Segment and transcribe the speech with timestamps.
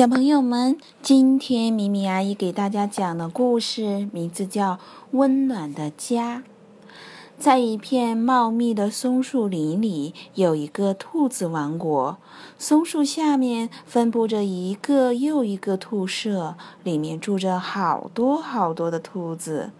[0.00, 4.76] 小朋友们，今天米米阿姨给大家讲的故事名字叫
[5.10, 6.38] 《温暖的家》。
[7.38, 12.16] 在一片茂密的松树林里，有一个兔子王国。
[12.58, 19.70] 松树下面分布着一个又一个兔舍，里面住着好多好多的兔子。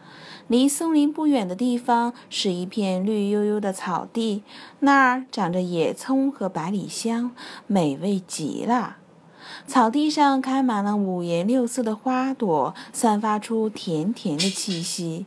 [0.49, 4.43] 离松林不远的地方是一片绿油油的草地，
[4.81, 7.31] 那儿长着野葱和百里香，
[7.67, 8.99] 美味极了。
[9.71, 15.27] 草地上开满了五颜六色的花朵，散发出甜甜的气息。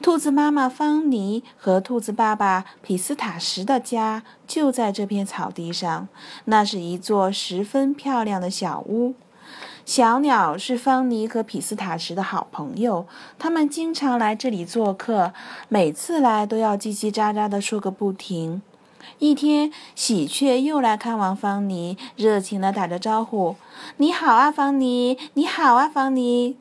[0.00, 6.06] 兔子妈妈方妮和兔子爸爸皮斯塔什的家就在这片草地上。
[6.44, 9.14] 那是一座十分漂亮的小屋。
[9.84, 15.32] 小鸟是方妮和皮斯塔什的好朋友，他们经常来这里做客，
[15.68, 18.62] 每次来都要叽叽喳喳地说个不停。
[19.18, 23.56] 一天，喜鹊又来看望方妮，热情地打着招呼
[23.98, 25.18] ：“你好啊，方妮！
[25.34, 26.56] 你好啊，方妮！”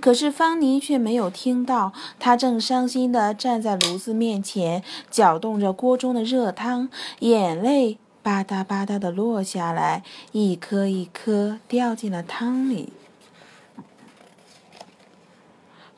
[0.00, 6.88] 可是方妮却没有听到，她正伤心地站在炉子面前，搅动着锅中的热汤，
[7.20, 12.92] 眼泪吧嗒吧嗒地落下来，一颗一颗掉进了汤里。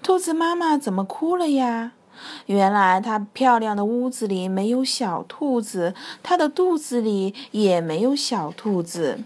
[0.03, 1.93] 兔子妈妈怎么哭了呀？
[2.47, 9.21] 原来，她漂亮的屋子里没有小兔子，她的肚子里也没有小兔子。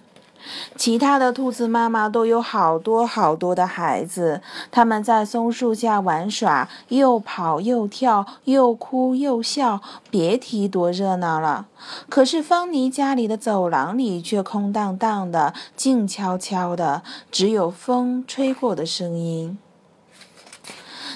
[0.75, 11.67] 其他的兔子妈妈都有好多好多的孩子，他们在松树下玩耍，又跑又跳，又哭又笑，别提多热闹了。
[12.09, 19.57] 可是芳妮家里的走廊里却空荡荡的，静悄悄的，只有风吹过的声音。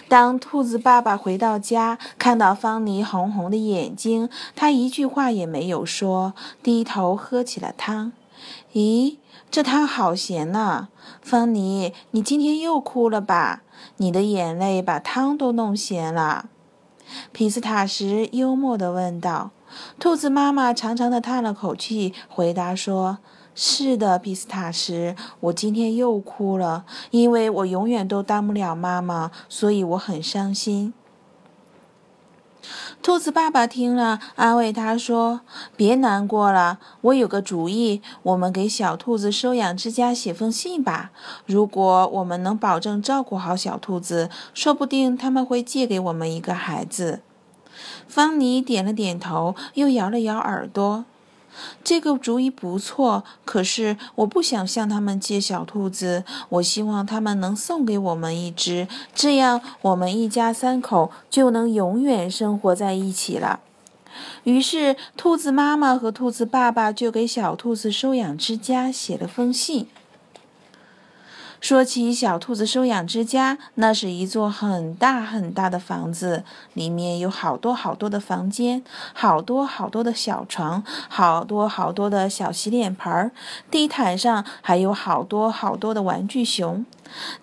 [0.09, 6.33] 当兔子爸爸回到家，看到方妮红红的眼睛，他一句话也没有说，
[6.63, 8.13] 低头喝起了汤。
[8.73, 9.17] 咦，
[9.51, 10.89] 这汤好咸呐！
[11.21, 13.63] 方妮，你今天又哭了吧？
[13.97, 16.51] 你的眼泪把汤都弄咸了。
[17.33, 19.51] 皮斯塔什幽默地问道。
[19.98, 23.19] 兔子妈妈长长的叹了口气，回答说。
[23.58, 30.92] 是的，皮斯塔什，我今天又哭了，因为我永远都当不了妈妈，所以我很伤心。
[33.02, 35.40] 兔子爸爸听了，安慰他说
[35.74, 41.11] ：“别难过了，我有个主意，我们给小兔子收养之家写封信吧。
[41.46, 47.23] 如果我们能保证照顾好小兔子，说不定他们会借给我们一个孩子。”
[48.06, 51.06] 方妮点了点头，又摇了摇耳朵。
[51.83, 56.24] 这个主意不错，可是我不想向他们借小兔子。
[56.48, 63.61] 我希望他们能送给我们一只，这样我们一家三口就能永远生活在一起了。
[64.44, 69.86] 于是，兔子妈妈和兔子爸爸就给小兔子收养之家写了封信。
[71.67, 76.45] 说起小兔子收养之家，那是一座很大很大的房子，
[76.75, 83.33] 里面有好多好多的房间，好多好多的小床，好多好多的小洗脸盆，
[83.69, 86.87] 地毯上还有好多好多的玩具熊。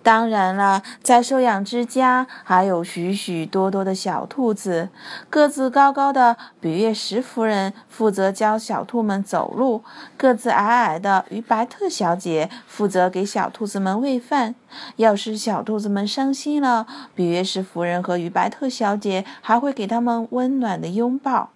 [0.02, 4.90] 当然了，在收养之家还有许许多多的小兔子。
[5.30, 9.82] 个子高高的比约什夫人负责教小兔们走路，
[10.18, 14.54] 个子矮矮的于白特小姐负责给小兔子们喂饭。
[14.96, 21.50] 要是小兔子们伤心了，比约什夫人和于白特小姐还会给他们温暖的拥抱。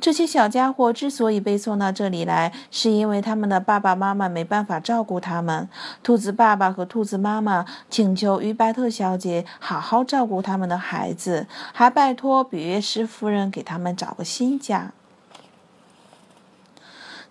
[0.00, 5.68] 这些小家伙之所以被送到这里来，是因为他们的爸爸妈妈没办法照顾他们。
[6.02, 14.92] 兔子爸爸和兔子妈妈请求于白特小姐好好照顾他们的孩子，还拜托比约什夫人给他们找个新家。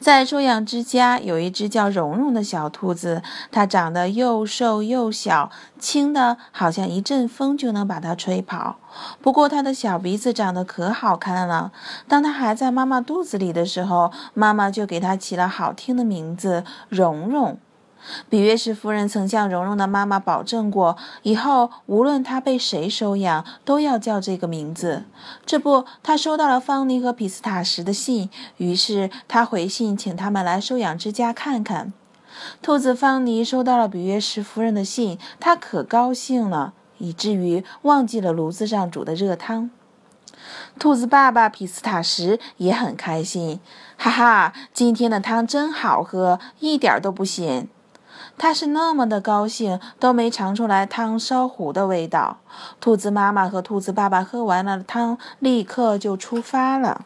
[0.04, 5.50] 在收养之家有一只叫蓉蓉的小兔子，它长得又瘦又小，
[5.80, 8.76] 轻的好像一阵风就能把它吹跑。
[9.22, 11.72] 不过它的小鼻子长得可好看了。
[12.06, 17.58] 当它还在妈妈肚子里的时候，妈妈就给它起了好听的名字——蓉蓉。
[18.30, 25.04] 比约什夫人曾向蓉蓉的妈妈保证过，以后无论她被谁收养，都要叫这个名字。
[25.46, 31.94] 这不，她收到了方尼和比斯塔什的信，于是她回信请他们来收养之家看看。
[32.62, 39.70] 兔子方尼收到了比约什夫人的信，她可高兴了，以至于忘记了炉子上煮的热汤。
[40.78, 43.60] 兔子爸爸皮斯塔什也很开心，
[43.96, 47.70] 哈哈，今天的汤真好喝，一点都不咸。
[48.38, 52.38] 他是那么的高兴，都没尝出来汤烧糊的味道。
[52.82, 57.06] 兔子妈妈和兔子爸爸喝完了汤，立刻就出发了。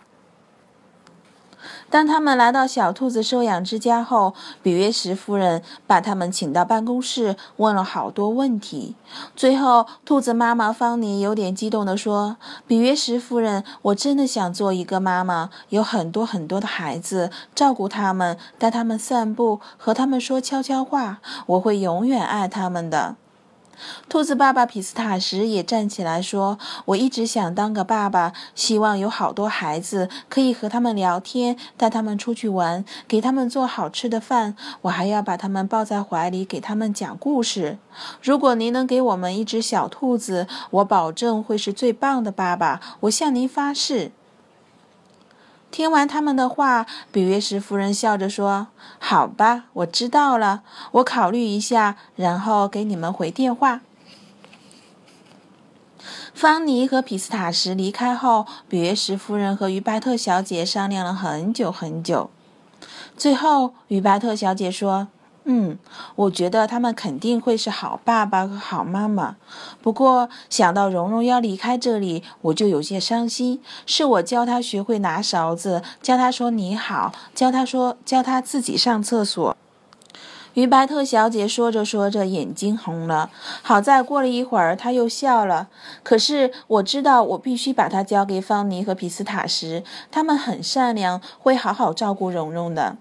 [1.90, 8.96] 当他们来到小兔子收养之家后，比约什夫人把他们请到办公室，问了好多问题。
[9.36, 12.36] 最后，兔子妈妈芳妮有点激动地说
[12.68, 21.20] ：“比约什夫人，我真的想做一个妈妈，有很多很多的孩子，照顾他们，带他们散步，和他们说悄悄话。
[21.46, 23.16] 我会永远爱他们的。”
[24.10, 34.56] 兔子爸爸皮斯塔什也站起来说：“我一直想当个爸爸，希望有好多孩子，可以和他们聊天，带他们出去玩，给他们做好吃的饭。
[34.82, 37.78] 我还要把他们抱在怀里，给他们讲故事。
[38.22, 42.82] 如果您能给我们一只小兔子，我保证会是最棒的爸爸。
[43.02, 44.12] 我向您发誓。”
[45.78, 50.64] 听完他们的话，比约什夫人笑着说：“好吧，我知道了，
[50.94, 53.82] 我考虑一下，然后给你们回电话。”
[56.34, 62.32] 方尼和皮斯塔什离开后，比约什夫人和于巴特小姐商量了很久很久。
[63.16, 65.10] 最后，于巴特小姐说。
[65.50, 65.80] 嗯，
[66.16, 69.38] 我觉得他们肯定会是好爸爸和好妈妈。
[69.82, 73.62] 不过想到蓉蓉要离开这里，我就有些伤心。
[73.86, 79.56] 是我教他学会拿勺子，教他说你好，教他说教他自己上厕所。
[80.56, 83.30] 于白特小姐说着说着，眼睛红了。
[83.62, 85.70] 好在过了一会儿，她又笑了。
[86.04, 92.98] 可是我知道，我必须把她交给方妮和皮斯塔时，他们很善良，会好好照顾蓉蓉的。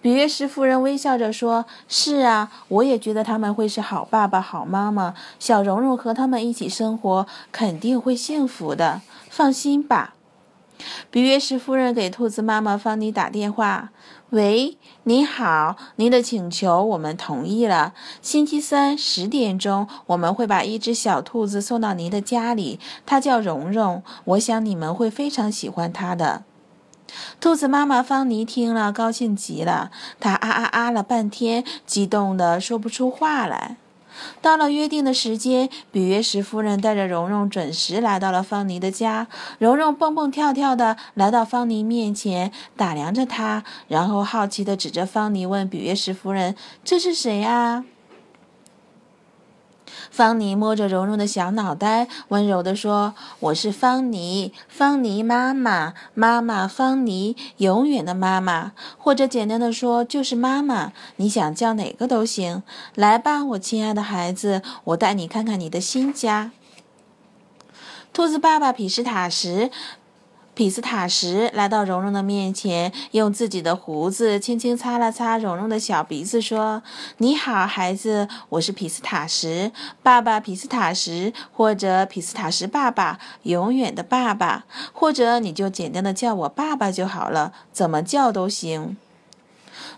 [0.00, 5.14] 比约什夫人微笑着说：“是啊，我也觉得他们会是好爸爸、好妈妈。
[5.38, 9.02] 小蓉蓉和他们一起生活，肯定会幸福的。
[9.28, 10.14] 放心吧。”
[11.10, 13.90] 比约什夫人给兔子妈妈芳妮打电话
[14.30, 17.94] ：“喂，您好，您的请求我们同意了。
[18.20, 24.02] 星期三十点钟，我们会把一只小兔子送到您的家里，它叫蓉蓉。
[24.24, 26.42] 我想你们会非常喜欢它的。”
[27.40, 29.90] 兔子妈妈方妮听了，高兴极了。
[30.20, 33.76] 她啊啊啊了半天，激动得说不出话来。
[34.40, 39.26] 到了约定的时间，比约什夫人带着蓉蓉准时来到了方妮的家。
[39.58, 47.84] 蓉蓉蹦蹦跳跳地来到方妮面前，打量着她，然后好奇地指着方妮问比约什夫人：“这是谁啊？”
[50.14, 60.92] 方妮摸着蓉蓉的小脑袋，温柔地说：“我是方妮，方妮妈妈，妈妈方妮，永远的妈妈，或者简单的说就是妈妈。
[61.16, 62.62] 你想叫哪个都行。
[62.94, 66.52] 来吧，我亲爱的孩子，我带你看看你的新家。”
[68.14, 69.72] 兔子爸爸皮斯塔什。
[70.54, 76.80] 皮斯塔什来到蓉蓉的面前，用自己的胡子轻轻擦了擦蓉蓉的小鼻子，说
[77.18, 88.96] ：“你好，孩子，我是皮斯塔什，爸爸皮斯塔什，或者皮斯塔什爸爸，永远的爸爸，或者你就简单的叫我爸爸就好了，怎么叫都行。”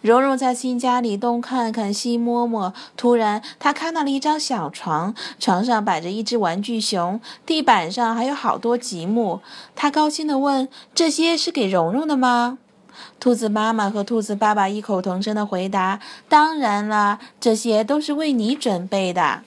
[0.07, 9.41] 蓉蓉在新家里东看看西摸摸，突然她看到了一张小床，床上摆着一只玩具熊，地板上还有好多积木。
[9.75, 12.59] 她高兴地问：“这些是给蓉蓉的吗？”
[13.19, 15.99] 兔子妈妈和兔子爸爸异口同声地回答
[16.31, 19.43] ：“当然啦，这些都是为你准备的。”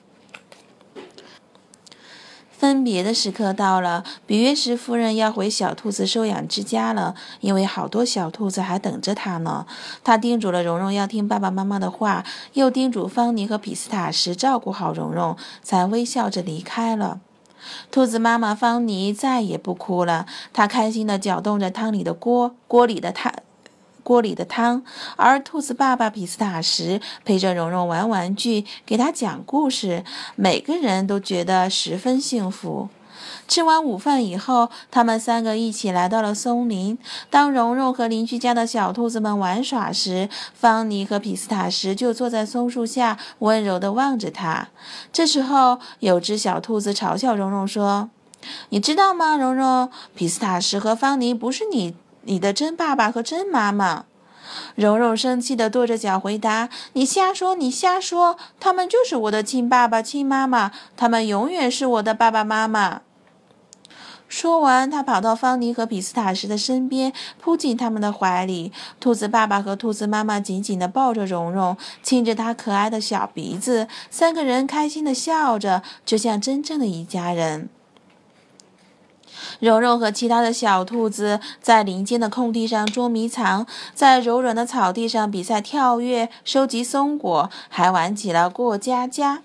[2.60, 9.66] 分别的时刻到了，比约什夫人要回小兔子收养之家了，因为好多小兔子还等着她呢。
[10.04, 17.22] 她叮嘱了蓉蓉要听爸爸妈妈的话，又叮嘱方妮和皮斯塔什照顾好蓉蓉，才微笑着离开了。
[17.90, 23.29] 兔子妈妈方妮再也不哭了，她开心地搅动着汤里的锅，锅里的汤。
[24.10, 24.82] 锅里的汤，
[25.18, 30.04] 而兔子爸爸皮斯塔什陪着蓉蓉玩玩具，给她讲故事，
[30.36, 32.90] 每个人都觉得十分幸福。
[33.48, 36.98] 吃完午饭以后，他们三个一起来到了松林。
[37.30, 44.70] 当蓉蓉和邻居家的小兔子们玩耍时，方妮和皮斯塔什就坐在松树下，温柔地望着她。
[45.14, 48.10] 这时候，有只小兔子嘲笑蓉蓉说
[48.70, 49.92] ：“你知道吗，蓉蓉？
[50.16, 51.94] 皮斯塔什和方妮不是你。”
[52.30, 54.06] 你的真爸爸和真妈妈，
[54.76, 58.38] 蓉蓉生气地跺着脚回答：“你瞎说，你瞎说！
[58.60, 63.02] 他们就是我的亲爸爸、亲妈妈，他们永远是我的爸爸妈妈。”
[64.30, 68.72] 说完，他跑到方妮和比斯塔什的身边，扑进他们的怀里。
[69.00, 77.70] 兔子爸爸和兔子妈妈紧紧地抱着蓉蓉，亲着她可爱的小鼻子，三个人开心地笑着，就像真正的一家人。
[79.60, 89.42] 蓉蓉和其他的小兔子在林间的空地上捉迷藏，在柔软的草地上比赛跳跃、收集松果，还玩起了过家家。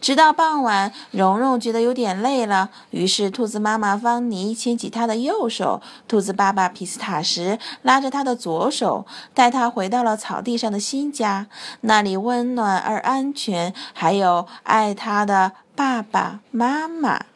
[0.00, 9.04] 直到傍晚，蓉蓉觉得有点累了，于是兔子妈妈芳妮牵起她的右手，兔子爸爸皮斯塔什拉着她的左手，
[9.34, 11.48] 带她回到了草地上的新家。
[11.82, 17.26] 那里温暖而安全，还有爱她的爸爸妈妈。